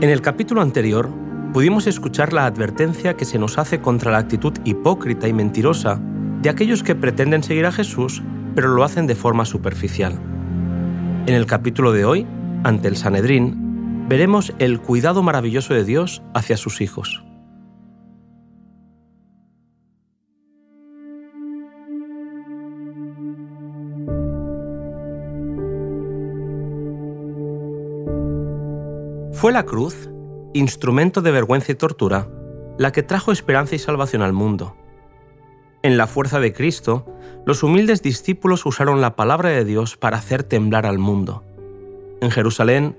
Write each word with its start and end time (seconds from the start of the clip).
el 0.00 0.22
capítulo 0.22 0.62
anterior 0.62 1.10
pudimos 1.52 1.88
escuchar 1.88 2.32
la 2.32 2.46
advertencia 2.46 3.16
que 3.16 3.24
se 3.24 3.36
nos 3.36 3.58
hace 3.58 3.80
contra 3.80 4.12
la 4.12 4.18
actitud 4.18 4.52
hipócrita 4.64 5.26
y 5.26 5.32
mentirosa 5.32 6.00
de 6.40 6.50
aquellos 6.50 6.84
que 6.84 6.94
pretenden 6.94 7.42
seguir 7.42 7.66
a 7.66 7.72
Jesús, 7.72 8.22
pero 8.54 8.68
lo 8.68 8.84
hacen 8.84 9.08
de 9.08 9.16
forma 9.16 9.44
superficial. 9.44 10.12
En 11.26 11.34
el 11.34 11.46
capítulo 11.46 11.90
de 11.90 12.04
hoy, 12.04 12.28
ante 12.62 12.86
el 12.86 12.96
Sanedrín, 12.96 14.06
veremos 14.08 14.54
el 14.60 14.80
cuidado 14.80 15.24
maravilloso 15.24 15.74
de 15.74 15.84
Dios 15.84 16.22
hacia 16.32 16.56
sus 16.56 16.80
hijos. 16.80 17.24
Fue 29.40 29.52
la 29.52 29.64
cruz, 29.64 30.10
instrumento 30.52 31.22
de 31.22 31.30
vergüenza 31.30 31.72
y 31.72 31.74
tortura, 31.74 32.28
la 32.76 32.92
que 32.92 33.02
trajo 33.02 33.32
esperanza 33.32 33.74
y 33.74 33.78
salvación 33.78 34.20
al 34.20 34.34
mundo. 34.34 34.76
En 35.82 35.96
la 35.96 36.06
fuerza 36.06 36.40
de 36.40 36.52
Cristo, 36.52 37.06
los 37.46 37.62
humildes 37.62 38.02
discípulos 38.02 38.66
usaron 38.66 39.00
la 39.00 39.16
palabra 39.16 39.48
de 39.48 39.64
Dios 39.64 39.96
para 39.96 40.18
hacer 40.18 40.42
temblar 40.42 40.84
al 40.84 40.98
mundo. 40.98 41.42
En 42.20 42.30
Jerusalén, 42.30 42.98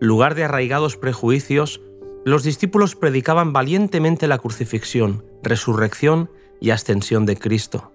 lugar 0.00 0.34
de 0.34 0.44
arraigados 0.44 0.96
prejuicios, 0.96 1.82
los 2.24 2.44
discípulos 2.44 2.96
predicaban 2.96 3.52
valientemente 3.52 4.26
la 4.26 4.38
crucifixión, 4.38 5.22
resurrección 5.42 6.30
y 6.62 6.70
ascensión 6.70 7.26
de 7.26 7.36
Cristo. 7.36 7.92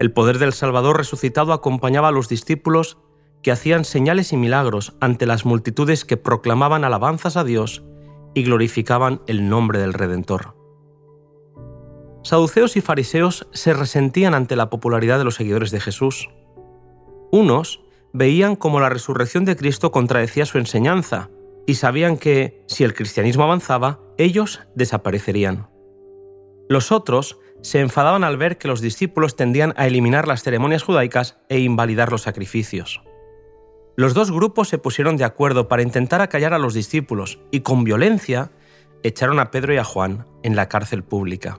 El 0.00 0.10
poder 0.10 0.38
del 0.38 0.52
Salvador 0.52 0.96
resucitado 0.96 1.52
acompañaba 1.52 2.08
a 2.08 2.12
los 2.12 2.28
discípulos 2.28 2.98
que 3.42 3.50
hacían 3.50 3.84
señales 3.84 4.32
y 4.32 4.36
milagros 4.36 4.94
ante 5.00 5.26
las 5.26 5.44
multitudes 5.44 6.04
que 6.04 6.16
proclamaban 6.16 6.84
alabanzas 6.84 7.36
a 7.36 7.44
Dios 7.44 7.82
y 8.34 8.44
glorificaban 8.44 9.22
el 9.26 9.48
nombre 9.48 9.78
del 9.78 9.94
Redentor. 9.94 10.54
Saduceos 12.22 12.76
y 12.76 12.80
fariseos 12.80 13.48
se 13.52 13.72
resentían 13.72 14.34
ante 14.34 14.56
la 14.56 14.68
popularidad 14.68 15.18
de 15.18 15.24
los 15.24 15.36
seguidores 15.36 15.70
de 15.70 15.80
Jesús. 15.80 16.28
Unos 17.32 17.82
veían 18.12 18.56
como 18.56 18.80
la 18.80 18.90
resurrección 18.90 19.44
de 19.44 19.56
Cristo 19.56 19.90
contradecía 19.90 20.44
su 20.44 20.58
enseñanza 20.58 21.30
y 21.66 21.74
sabían 21.74 22.18
que, 22.18 22.62
si 22.66 22.84
el 22.84 22.94
cristianismo 22.94 23.44
avanzaba, 23.44 24.00
ellos 24.18 24.60
desaparecerían. 24.74 25.68
Los 26.68 26.92
otros 26.92 27.38
se 27.62 27.80
enfadaban 27.80 28.24
al 28.24 28.36
ver 28.36 28.58
que 28.58 28.68
los 28.68 28.80
discípulos 28.80 29.36
tendían 29.36 29.74
a 29.76 29.86
eliminar 29.86 30.28
las 30.28 30.42
ceremonias 30.42 30.82
judaicas 30.82 31.38
e 31.48 31.58
invalidar 31.60 32.10
los 32.10 32.22
sacrificios. 32.22 33.02
Los 33.96 34.14
dos 34.14 34.30
grupos 34.30 34.68
se 34.68 34.78
pusieron 34.78 35.16
de 35.16 35.24
acuerdo 35.24 35.68
para 35.68 35.82
intentar 35.82 36.20
acallar 36.20 36.54
a 36.54 36.58
los 36.58 36.74
discípulos 36.74 37.40
y 37.50 37.60
con 37.60 37.84
violencia 37.84 38.50
echaron 39.02 39.38
a 39.38 39.50
Pedro 39.50 39.74
y 39.74 39.78
a 39.78 39.84
Juan 39.84 40.26
en 40.42 40.56
la 40.56 40.68
cárcel 40.68 41.02
pública. 41.02 41.58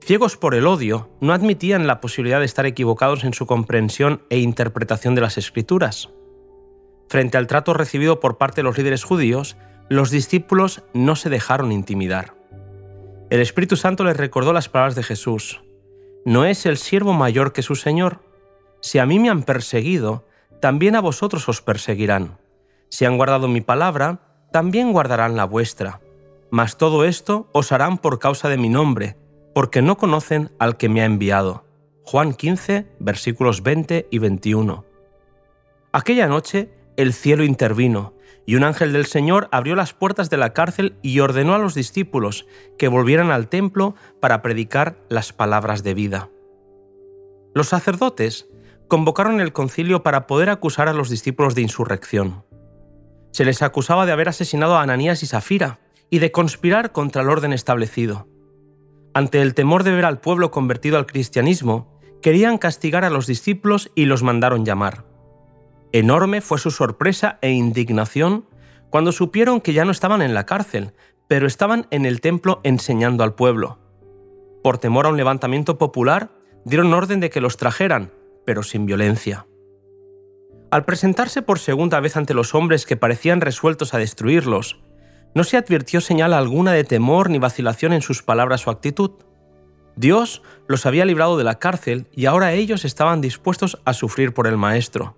Ciegos 0.00 0.36
por 0.36 0.54
el 0.54 0.66
odio, 0.66 1.08
no 1.20 1.32
admitían 1.32 1.86
la 1.86 2.00
posibilidad 2.00 2.40
de 2.40 2.44
estar 2.44 2.66
equivocados 2.66 3.24
en 3.24 3.32
su 3.32 3.46
comprensión 3.46 4.22
e 4.28 4.38
interpretación 4.38 5.14
de 5.14 5.22
las 5.22 5.38
escrituras. 5.38 6.10
Frente 7.08 7.38
al 7.38 7.46
trato 7.46 7.72
recibido 7.72 8.20
por 8.20 8.36
parte 8.36 8.56
de 8.56 8.64
los 8.64 8.76
líderes 8.76 9.02
judíos, 9.02 9.56
los 9.88 10.10
discípulos 10.10 10.82
no 10.92 11.16
se 11.16 11.30
dejaron 11.30 11.72
intimidar. 11.72 12.36
El 13.30 13.40
Espíritu 13.40 13.76
Santo 13.76 14.04
les 14.04 14.16
recordó 14.16 14.52
las 14.52 14.68
palabras 14.68 14.94
de 14.94 15.02
Jesús. 15.02 15.62
¿No 16.26 16.44
es 16.44 16.66
el 16.66 16.76
siervo 16.76 17.14
mayor 17.14 17.52
que 17.52 17.62
su 17.62 17.74
Señor? 17.74 18.20
Si 18.80 18.98
a 18.98 19.06
mí 19.06 19.18
me 19.18 19.30
han 19.30 19.42
perseguido, 19.42 20.26
también 20.64 20.96
a 20.96 21.02
vosotros 21.02 21.46
os 21.50 21.60
perseguirán. 21.60 22.38
Si 22.88 23.04
han 23.04 23.18
guardado 23.18 23.48
mi 23.48 23.60
palabra, 23.60 24.20
también 24.50 24.92
guardarán 24.92 25.36
la 25.36 25.44
vuestra. 25.44 26.00
Mas 26.50 26.78
todo 26.78 27.04
esto 27.04 27.50
os 27.52 27.70
harán 27.70 27.98
por 27.98 28.18
causa 28.18 28.48
de 28.48 28.56
mi 28.56 28.70
nombre, 28.70 29.18
porque 29.54 29.82
no 29.82 29.98
conocen 29.98 30.52
al 30.58 30.78
que 30.78 30.88
me 30.88 31.02
ha 31.02 31.04
enviado. 31.04 31.66
Juan 32.02 32.32
15, 32.32 32.86
versículos 32.98 33.62
20 33.62 34.08
y 34.10 34.18
21. 34.18 34.86
Aquella 35.92 36.28
noche 36.28 36.70
el 36.96 37.12
cielo 37.12 37.44
intervino, 37.44 38.14
y 38.46 38.54
un 38.54 38.64
ángel 38.64 38.94
del 38.94 39.04
Señor 39.04 39.48
abrió 39.52 39.76
las 39.76 39.92
puertas 39.92 40.30
de 40.30 40.38
la 40.38 40.54
cárcel 40.54 40.96
y 41.02 41.20
ordenó 41.20 41.54
a 41.54 41.58
los 41.58 41.74
discípulos 41.74 42.46
que 42.78 42.88
volvieran 42.88 43.30
al 43.30 43.48
templo 43.48 43.96
para 44.18 44.40
predicar 44.40 44.96
las 45.10 45.34
palabras 45.34 45.82
de 45.82 45.92
vida. 45.92 46.30
Los 47.52 47.68
sacerdotes 47.68 48.48
convocaron 48.94 49.40
el 49.40 49.52
concilio 49.52 50.04
para 50.04 50.28
poder 50.28 50.48
acusar 50.48 50.88
a 50.88 50.92
los 50.92 51.10
discípulos 51.10 51.56
de 51.56 51.62
insurrección. 51.62 52.44
Se 53.32 53.44
les 53.44 53.60
acusaba 53.60 54.06
de 54.06 54.12
haber 54.12 54.28
asesinado 54.28 54.76
a 54.76 54.82
Ananías 54.82 55.24
y 55.24 55.26
Safira 55.26 55.80
y 56.10 56.20
de 56.20 56.30
conspirar 56.30 56.92
contra 56.92 57.22
el 57.22 57.28
orden 57.28 57.52
establecido. 57.52 58.28
Ante 59.12 59.42
el 59.42 59.54
temor 59.54 59.82
de 59.82 59.90
ver 59.90 60.04
al 60.04 60.20
pueblo 60.20 60.52
convertido 60.52 60.96
al 60.96 61.06
cristianismo, 61.06 61.98
querían 62.22 62.56
castigar 62.56 63.04
a 63.04 63.10
los 63.10 63.26
discípulos 63.26 63.90
y 63.96 64.04
los 64.04 64.22
mandaron 64.22 64.64
llamar. 64.64 65.04
Enorme 65.90 66.40
fue 66.40 66.58
su 66.58 66.70
sorpresa 66.70 67.40
e 67.42 67.50
indignación 67.50 68.46
cuando 68.90 69.10
supieron 69.10 69.60
que 69.60 69.72
ya 69.72 69.84
no 69.84 69.90
estaban 69.90 70.22
en 70.22 70.34
la 70.34 70.46
cárcel, 70.46 70.92
pero 71.26 71.48
estaban 71.48 71.88
en 71.90 72.06
el 72.06 72.20
templo 72.20 72.60
enseñando 72.62 73.24
al 73.24 73.34
pueblo. 73.34 73.80
Por 74.62 74.78
temor 74.78 75.06
a 75.06 75.08
un 75.08 75.16
levantamiento 75.16 75.78
popular, 75.78 76.30
dieron 76.64 76.94
orden 76.94 77.18
de 77.18 77.30
que 77.30 77.40
los 77.40 77.56
trajeran, 77.56 78.12
pero 78.44 78.62
sin 78.62 78.86
violencia. 78.86 79.46
Al 80.70 80.84
presentarse 80.84 81.42
por 81.42 81.58
segunda 81.58 82.00
vez 82.00 82.16
ante 82.16 82.34
los 82.34 82.54
hombres 82.54 82.86
que 82.86 82.96
parecían 82.96 83.40
resueltos 83.40 83.94
a 83.94 83.98
destruirlos, 83.98 84.80
no 85.34 85.44
se 85.44 85.56
advirtió 85.56 86.00
señal 86.00 86.32
alguna 86.32 86.72
de 86.72 86.84
temor 86.84 87.30
ni 87.30 87.38
vacilación 87.38 87.92
en 87.92 88.02
sus 88.02 88.22
palabras 88.22 88.66
o 88.66 88.70
actitud. 88.70 89.12
Dios 89.96 90.42
los 90.66 90.86
había 90.86 91.04
librado 91.04 91.36
de 91.36 91.44
la 91.44 91.58
cárcel 91.58 92.08
y 92.12 92.26
ahora 92.26 92.52
ellos 92.52 92.84
estaban 92.84 93.20
dispuestos 93.20 93.80
a 93.84 93.92
sufrir 93.92 94.34
por 94.34 94.46
el 94.46 94.56
Maestro. 94.56 95.16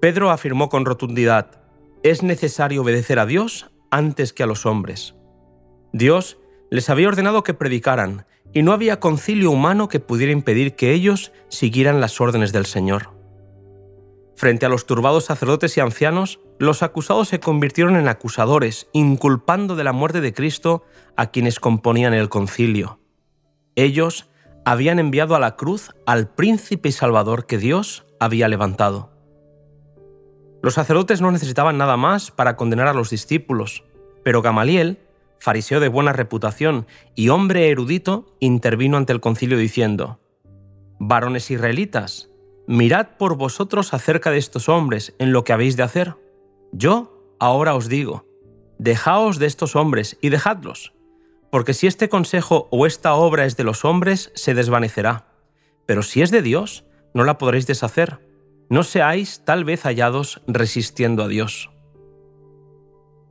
Pedro 0.00 0.30
afirmó 0.30 0.68
con 0.68 0.84
rotundidad, 0.84 1.62
es 2.02 2.22
necesario 2.22 2.82
obedecer 2.82 3.18
a 3.18 3.26
Dios 3.26 3.70
antes 3.90 4.32
que 4.32 4.42
a 4.42 4.46
los 4.46 4.66
hombres. 4.66 5.14
Dios 5.92 6.38
les 6.70 6.90
había 6.90 7.08
ordenado 7.08 7.42
que 7.42 7.54
predicaran 7.54 8.26
y 8.52 8.62
no 8.62 8.72
había 8.72 9.00
concilio 9.00 9.50
humano 9.50 9.88
que 9.88 10.00
pudiera 10.00 10.32
impedir 10.32 10.74
que 10.74 10.92
ellos 10.92 11.32
siguieran 11.48 12.00
las 12.00 12.20
órdenes 12.20 12.52
del 12.52 12.66
Señor. 12.66 13.10
Frente 14.36 14.66
a 14.66 14.68
los 14.68 14.86
turbados 14.86 15.24
sacerdotes 15.24 15.76
y 15.76 15.80
ancianos, 15.80 16.40
los 16.58 16.82
acusados 16.82 17.28
se 17.28 17.40
convirtieron 17.40 17.96
en 17.96 18.08
acusadores, 18.08 18.88
inculpando 18.92 19.74
de 19.74 19.84
la 19.84 19.92
muerte 19.92 20.20
de 20.20 20.32
Cristo 20.32 20.84
a 21.16 21.30
quienes 21.30 21.58
componían 21.58 22.14
el 22.14 22.28
concilio. 22.28 23.00
Ellos 23.74 24.28
habían 24.64 24.98
enviado 24.98 25.34
a 25.34 25.40
la 25.40 25.56
cruz 25.56 25.90
al 26.06 26.28
príncipe 26.28 26.90
y 26.90 26.92
salvador 26.92 27.46
que 27.46 27.58
Dios 27.58 28.06
había 28.20 28.48
levantado. 28.48 29.10
Los 30.62 30.74
sacerdotes 30.74 31.20
no 31.20 31.30
necesitaban 31.30 31.78
nada 31.78 31.96
más 31.96 32.30
para 32.30 32.56
condenar 32.56 32.88
a 32.88 32.92
los 32.92 33.10
discípulos, 33.10 33.84
pero 34.24 34.42
Gamaliel 34.42 34.98
fariseo 35.40 35.80
de 35.80 35.88
buena 35.88 36.12
reputación 36.12 36.86
y 37.14 37.28
hombre 37.28 37.70
erudito, 37.70 38.36
intervino 38.40 38.96
ante 38.96 39.12
el 39.12 39.20
concilio 39.20 39.58
diciendo, 39.58 40.20
Varones 40.98 41.50
israelitas, 41.50 42.30
mirad 42.66 43.16
por 43.18 43.36
vosotros 43.36 43.94
acerca 43.94 44.30
de 44.30 44.38
estos 44.38 44.68
hombres 44.68 45.14
en 45.18 45.32
lo 45.32 45.44
que 45.44 45.52
habéis 45.52 45.76
de 45.76 45.84
hacer. 45.84 46.16
Yo 46.72 47.36
ahora 47.38 47.74
os 47.74 47.88
digo, 47.88 48.26
dejaos 48.78 49.38
de 49.38 49.46
estos 49.46 49.76
hombres 49.76 50.18
y 50.20 50.28
dejadlos, 50.28 50.92
porque 51.50 51.74
si 51.74 51.86
este 51.86 52.08
consejo 52.08 52.68
o 52.70 52.86
esta 52.86 53.14
obra 53.14 53.44
es 53.44 53.56
de 53.56 53.64
los 53.64 53.84
hombres, 53.84 54.32
se 54.34 54.54
desvanecerá, 54.54 55.28
pero 55.86 56.02
si 56.02 56.20
es 56.20 56.30
de 56.30 56.42
Dios, 56.42 56.84
no 57.14 57.24
la 57.24 57.38
podréis 57.38 57.66
deshacer. 57.66 58.18
No 58.68 58.82
seáis 58.82 59.42
tal 59.46 59.64
vez 59.64 59.84
hallados 59.84 60.42
resistiendo 60.46 61.24
a 61.24 61.28
Dios. 61.28 61.70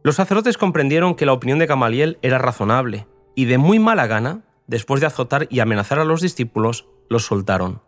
Los 0.03 0.15
sacerdotes 0.15 0.57
comprendieron 0.57 1.15
que 1.15 1.25
la 1.25 1.33
opinión 1.33 1.59
de 1.59 1.65
Gamaliel 1.65 2.17
era 2.21 2.37
razonable, 2.37 3.07
y 3.35 3.45
de 3.45 3.57
muy 3.57 3.79
mala 3.79 4.07
gana, 4.07 4.41
después 4.67 5.01
de 5.01 5.07
azotar 5.07 5.47
y 5.49 5.59
amenazar 5.59 5.99
a 5.99 6.05
los 6.05 6.21
discípulos, 6.21 6.87
los 7.09 7.25
soltaron. 7.25 7.81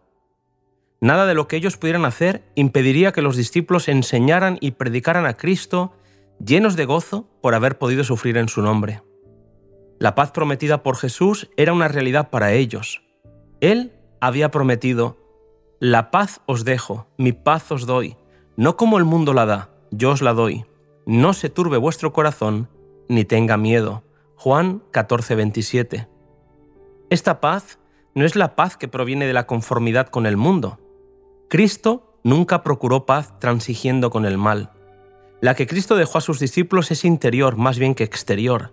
Nada 1.02 1.26
de 1.26 1.34
lo 1.34 1.48
que 1.48 1.56
ellos 1.56 1.78
pudieran 1.78 2.06
hacer 2.06 2.44
impediría 2.56 3.14
que 3.14 3.22
los 3.22 3.38
discípulos 3.38 3.88
enseñaran 3.88 4.58
y 4.60 4.72
predicaran 4.72 5.26
a 5.26 5.36
Cristo 5.36 5.94
llenos 6.44 6.76
de 6.76 6.86
gozo 6.86 7.30
por 7.42 7.56
haber 7.56 7.78
podido 7.78 8.04
sufrir 8.04 8.38
en 8.38 8.50
su 8.50 8.62
nombre. 8.62 9.02
La 9.98 10.16
paz 10.16 10.32
prometida 10.32 10.84
por 10.84 10.98
Jesús 10.98 11.50
era 11.58 11.74
una 11.74 11.88
realidad 11.88 12.30
para 12.30 12.54
ellos. 12.54 13.02
Él 13.62 13.94
había 14.20 14.52
prometido, 14.52 15.18
La 15.80 16.12
paz 16.12 16.42
os 16.46 16.66
dejo, 16.66 17.08
mi 17.18 17.32
paz 17.32 17.72
os 17.72 17.86
doy, 17.86 18.18
no 18.58 18.76
como 18.76 18.98
el 18.98 19.06
mundo 19.06 19.34
la 19.34 19.46
da, 19.46 19.70
yo 19.92 20.12
os 20.12 20.22
la 20.22 20.34
doy 20.34 20.66
no 21.10 21.34
se 21.34 21.50
turbe 21.50 21.78
vuestro 21.78 22.14
corazón, 22.14 22.70
ni 23.08 23.26
tenga 23.26 23.58
miedo. 23.58 24.04
Juan 24.36 24.84
14:27. 24.92 26.08
Esta 27.10 27.42
paz 27.42 27.80
no 28.14 28.26
es 28.26 28.36
la 28.36 28.56
paz 28.56 28.78
que 28.78 28.88
proviene 28.88 29.26
de 29.26 29.34
la 29.34 29.48
conformidad 29.48 30.10
con 30.10 30.28
el 30.28 30.38
mundo. 30.38 30.78
Cristo 31.50 32.20
nunca 32.24 32.62
procuró 32.62 33.08
paz 33.08 33.40
transigiendo 33.40 34.12
con 34.12 34.24
el 34.24 34.38
mal. 34.38 34.70
La 35.42 35.56
que 35.56 35.66
Cristo 35.66 35.96
dejó 35.96 36.20
a 36.20 36.22
sus 36.22 36.40
discípulos 36.40 36.92
es 36.92 37.04
interior 37.04 37.58
más 37.58 37.80
bien 37.80 37.96
que 37.96 38.04
exterior, 38.04 38.72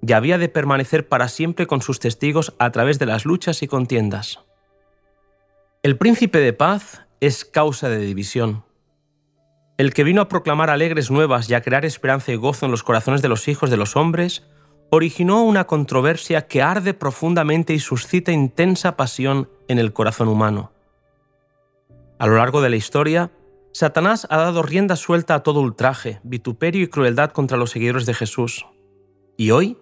y 0.00 0.12
había 0.12 0.38
de 0.38 0.48
permanecer 0.48 1.08
para 1.08 1.26
siempre 1.26 1.66
con 1.66 1.82
sus 1.82 1.98
testigos 1.98 2.54
a 2.60 2.70
través 2.70 3.00
de 3.00 3.06
las 3.06 3.24
luchas 3.24 3.64
y 3.64 3.66
contiendas. 3.66 4.38
El 5.82 5.98
príncipe 5.98 6.38
de 6.38 6.52
paz 6.52 7.02
es 7.18 7.44
causa 7.44 7.88
de 7.88 7.98
división. 7.98 8.63
El 9.76 9.92
que 9.92 10.04
vino 10.04 10.22
a 10.22 10.28
proclamar 10.28 10.70
alegres 10.70 11.10
nuevas 11.10 11.50
y 11.50 11.54
a 11.54 11.60
crear 11.60 11.84
esperanza 11.84 12.30
y 12.30 12.36
gozo 12.36 12.66
en 12.66 12.70
los 12.70 12.84
corazones 12.84 13.22
de 13.22 13.28
los 13.28 13.48
hijos 13.48 13.70
de 13.70 13.76
los 13.76 13.96
hombres, 13.96 14.44
originó 14.90 15.42
una 15.42 15.64
controversia 15.64 16.46
que 16.46 16.62
arde 16.62 16.94
profundamente 16.94 17.74
y 17.74 17.80
suscita 17.80 18.30
intensa 18.30 18.96
pasión 18.96 19.48
en 19.66 19.80
el 19.80 19.92
corazón 19.92 20.28
humano. 20.28 20.70
A 22.20 22.28
lo 22.28 22.36
largo 22.36 22.60
de 22.62 22.70
la 22.70 22.76
historia, 22.76 23.32
Satanás 23.72 24.28
ha 24.30 24.36
dado 24.36 24.62
rienda 24.62 24.94
suelta 24.94 25.34
a 25.34 25.42
todo 25.42 25.60
ultraje, 25.60 26.20
vituperio 26.22 26.84
y 26.84 26.88
crueldad 26.88 27.32
contra 27.32 27.56
los 27.56 27.70
seguidores 27.70 28.06
de 28.06 28.14
Jesús. 28.14 28.66
Y 29.36 29.50
hoy, 29.50 29.76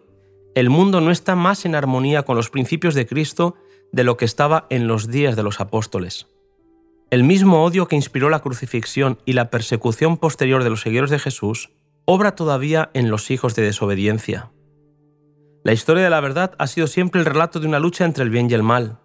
el 0.54 0.70
mundo 0.70 1.02
no 1.02 1.10
está 1.10 1.36
más 1.36 1.66
en 1.66 1.74
armonía 1.74 2.22
con 2.22 2.36
los 2.36 2.48
principios 2.48 2.94
de 2.94 3.06
Cristo 3.06 3.56
de 3.92 4.04
lo 4.04 4.16
que 4.16 4.24
estaba 4.24 4.66
en 4.70 4.86
los 4.86 5.08
días 5.08 5.36
de 5.36 5.42
los 5.42 5.60
apóstoles. 5.60 6.31
El 7.12 7.24
mismo 7.24 7.62
odio 7.62 7.88
que 7.88 7.94
inspiró 7.94 8.30
la 8.30 8.40
crucifixión 8.40 9.18
y 9.26 9.34
la 9.34 9.50
persecución 9.50 10.16
posterior 10.16 10.64
de 10.64 10.70
los 10.70 10.80
seguidores 10.80 11.10
de 11.10 11.18
Jesús 11.18 11.70
obra 12.06 12.34
todavía 12.34 12.88
en 12.94 13.10
los 13.10 13.30
hijos 13.30 13.54
de 13.54 13.60
desobediencia. 13.60 14.50
La 15.62 15.74
historia 15.74 16.04
de 16.04 16.08
la 16.08 16.20
verdad 16.20 16.54
ha 16.56 16.66
sido 16.66 16.86
siempre 16.86 17.20
el 17.20 17.26
relato 17.26 17.60
de 17.60 17.66
una 17.66 17.80
lucha 17.80 18.06
entre 18.06 18.24
el 18.24 18.30
bien 18.30 18.50
y 18.50 18.54
el 18.54 18.62
mal. 18.62 18.98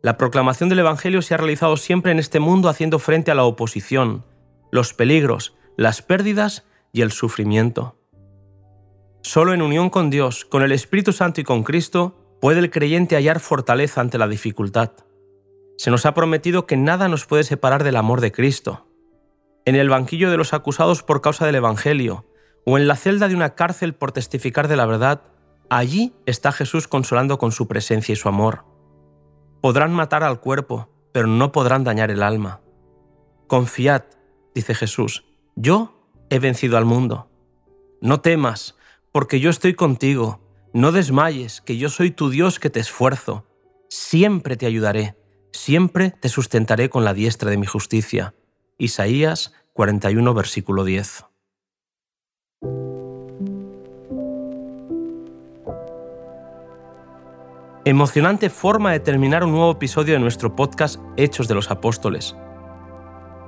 La 0.00 0.16
proclamación 0.16 0.68
del 0.68 0.78
Evangelio 0.78 1.20
se 1.20 1.34
ha 1.34 1.38
realizado 1.38 1.76
siempre 1.76 2.12
en 2.12 2.20
este 2.20 2.38
mundo 2.38 2.68
haciendo 2.68 3.00
frente 3.00 3.32
a 3.32 3.34
la 3.34 3.42
oposición, 3.42 4.24
los 4.70 4.94
peligros, 4.94 5.56
las 5.76 6.02
pérdidas 6.02 6.66
y 6.92 7.00
el 7.00 7.10
sufrimiento. 7.10 7.98
Solo 9.22 9.54
en 9.54 9.62
unión 9.62 9.90
con 9.90 10.08
Dios, 10.08 10.44
con 10.44 10.62
el 10.62 10.70
Espíritu 10.70 11.12
Santo 11.12 11.40
y 11.40 11.44
con 11.44 11.64
Cristo, 11.64 12.36
puede 12.40 12.60
el 12.60 12.70
creyente 12.70 13.16
hallar 13.16 13.40
fortaleza 13.40 14.00
ante 14.00 14.18
la 14.18 14.28
dificultad. 14.28 14.92
Se 15.78 15.92
nos 15.92 16.06
ha 16.06 16.12
prometido 16.12 16.66
que 16.66 16.76
nada 16.76 17.06
nos 17.06 17.24
puede 17.24 17.44
separar 17.44 17.84
del 17.84 17.94
amor 17.94 18.20
de 18.20 18.32
Cristo. 18.32 18.88
En 19.64 19.76
el 19.76 19.88
banquillo 19.88 20.28
de 20.28 20.36
los 20.36 20.52
acusados 20.52 21.04
por 21.04 21.20
causa 21.20 21.46
del 21.46 21.54
Evangelio, 21.54 22.26
o 22.66 22.78
en 22.78 22.88
la 22.88 22.96
celda 22.96 23.28
de 23.28 23.36
una 23.36 23.54
cárcel 23.54 23.94
por 23.94 24.10
testificar 24.10 24.66
de 24.66 24.74
la 24.74 24.86
verdad, 24.86 25.22
allí 25.70 26.16
está 26.26 26.50
Jesús 26.50 26.88
consolando 26.88 27.38
con 27.38 27.52
su 27.52 27.68
presencia 27.68 28.12
y 28.12 28.16
su 28.16 28.28
amor. 28.28 28.64
Podrán 29.62 29.92
matar 29.92 30.24
al 30.24 30.40
cuerpo, 30.40 30.88
pero 31.12 31.28
no 31.28 31.52
podrán 31.52 31.84
dañar 31.84 32.10
el 32.10 32.24
alma. 32.24 32.60
Confiad, 33.46 34.02
dice 34.56 34.74
Jesús, 34.74 35.26
yo 35.54 36.08
he 36.28 36.40
vencido 36.40 36.76
al 36.76 36.86
mundo. 36.86 37.30
No 38.00 38.20
temas, 38.20 38.74
porque 39.12 39.38
yo 39.38 39.48
estoy 39.48 39.74
contigo. 39.74 40.40
No 40.72 40.90
desmayes, 40.90 41.60
que 41.60 41.76
yo 41.76 41.88
soy 41.88 42.10
tu 42.10 42.30
Dios 42.30 42.58
que 42.58 42.68
te 42.68 42.80
esfuerzo. 42.80 43.46
Siempre 43.88 44.56
te 44.56 44.66
ayudaré, 44.66 45.16
siempre 45.52 46.10
te 46.10 46.28
sustentaré 46.28 46.90
con 46.90 47.04
la 47.04 47.14
diestra 47.14 47.50
de 47.50 47.56
mi 47.56 47.66
justicia. 47.66 48.34
Isaías 48.78 49.52
41, 49.72 50.34
versículo 50.34 50.84
10. 50.84 51.24
Emocionante 57.84 58.50
forma 58.50 58.92
de 58.92 59.00
terminar 59.00 59.44
un 59.44 59.52
nuevo 59.52 59.70
episodio 59.72 60.14
de 60.14 60.20
nuestro 60.20 60.54
podcast 60.54 61.00
Hechos 61.16 61.48
de 61.48 61.54
los 61.54 61.70
Apóstoles. 61.70 62.36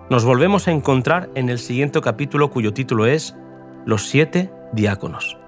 Nos 0.09 0.25
volvemos 0.25 0.67
a 0.67 0.71
encontrar 0.71 1.31
en 1.35 1.51
el 1.51 1.59
siguiente 1.59 2.01
capítulo 2.01 2.51
cuyo 2.51 2.73
título 2.73 3.07
es 3.07 3.37
Los 3.85 4.09
siete 4.09 4.51
diáconos. 4.73 5.40